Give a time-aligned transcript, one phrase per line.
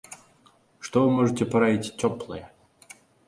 [0.87, 2.43] Што вы можаце параіць цёплае?